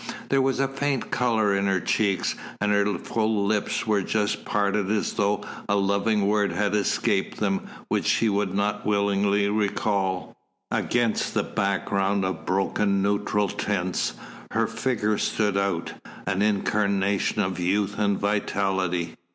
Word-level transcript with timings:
There 0.29 0.41
was 0.41 0.59
a 0.59 0.67
faint 0.67 1.11
colour 1.11 1.55
in 1.55 1.67
her 1.67 1.79
cheeks, 1.79 2.33
and 2.59 2.71
her 2.71 2.97
full 2.97 3.45
lips 3.45 3.85
were 3.85 4.01
just 4.01 4.45
parted 4.45 4.89
as 4.89 5.13
though 5.13 5.43
a 5.69 5.75
loving 5.75 6.25
word 6.25 6.51
had 6.51 6.73
escaped 6.73 7.37
them 7.39 7.67
which 7.87 8.07
she 8.07 8.27
would 8.27 8.51
not 8.51 8.83
willingly 8.83 9.47
recall. 9.47 10.35
Against 10.71 11.35
the 11.35 11.43
background 11.43 12.25
of 12.25 12.47
broken 12.47 13.03
neutral 13.03 13.47
tints, 13.47 14.13
her 14.49 14.65
figure 14.65 15.19
stood 15.19 15.55
out, 15.55 15.93
an 16.25 16.41
incarnation 16.41 17.39
of 17.43 17.59
youth 17.59 17.99
and 17.99 18.17
vitality. 18.19 19.13